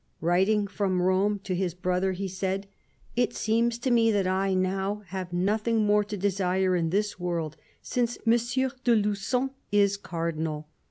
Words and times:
Writing 0.19 0.65
from 0.65 0.99
Rome 0.99 1.37
to 1.43 1.53
his 1.53 1.75
brother, 1.75 2.13
he 2.13 2.27
said:" 2.27 2.65
It 3.15 3.35
seems 3.35 3.77
to 3.77 3.91
me 3.91 4.11
that 4.11 4.25
I 4.25 4.55
now 4.55 5.03
have 5.09 5.31
nothing 5.31 5.85
more 5.85 6.03
to 6.05 6.17
desire 6.17 6.75
in 6.75 6.89
this 6.89 7.19
world, 7.19 7.55
since 7.83 8.17
M. 8.25 8.31
de 8.83 8.95
Lugon 8.95 9.51
is 9.71 9.97
Cardinal 9.97 10.67